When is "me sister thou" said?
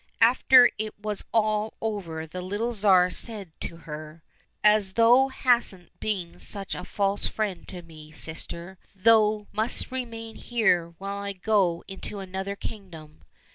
7.83-9.45